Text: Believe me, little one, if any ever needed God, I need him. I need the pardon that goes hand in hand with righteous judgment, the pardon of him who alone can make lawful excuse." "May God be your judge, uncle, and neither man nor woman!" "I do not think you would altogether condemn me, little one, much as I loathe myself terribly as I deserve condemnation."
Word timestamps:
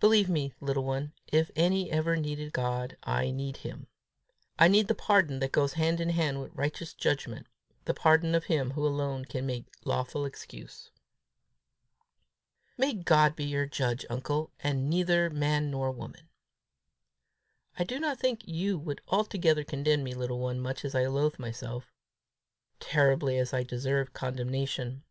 Believe 0.00 0.28
me, 0.28 0.52
little 0.60 0.82
one, 0.82 1.12
if 1.28 1.52
any 1.54 1.88
ever 1.88 2.16
needed 2.16 2.52
God, 2.52 2.96
I 3.04 3.30
need 3.30 3.58
him. 3.58 3.86
I 4.58 4.66
need 4.66 4.88
the 4.88 4.94
pardon 4.96 5.38
that 5.38 5.52
goes 5.52 5.74
hand 5.74 6.00
in 6.00 6.08
hand 6.08 6.40
with 6.42 6.50
righteous 6.52 6.92
judgment, 6.92 7.46
the 7.84 7.94
pardon 7.94 8.34
of 8.34 8.46
him 8.46 8.72
who 8.72 8.84
alone 8.84 9.24
can 9.24 9.46
make 9.46 9.66
lawful 9.84 10.24
excuse." 10.24 10.90
"May 12.76 12.92
God 12.92 13.36
be 13.36 13.44
your 13.44 13.66
judge, 13.66 14.04
uncle, 14.10 14.50
and 14.58 14.90
neither 14.90 15.30
man 15.30 15.70
nor 15.70 15.92
woman!" 15.92 16.28
"I 17.78 17.84
do 17.84 18.00
not 18.00 18.18
think 18.18 18.48
you 18.48 18.76
would 18.78 19.00
altogether 19.06 19.62
condemn 19.62 20.02
me, 20.02 20.12
little 20.12 20.40
one, 20.40 20.58
much 20.58 20.84
as 20.84 20.96
I 20.96 21.06
loathe 21.06 21.38
myself 21.38 21.84
terribly 22.80 23.38
as 23.38 23.54
I 23.54 23.62
deserve 23.62 24.12
condemnation." 24.12 25.04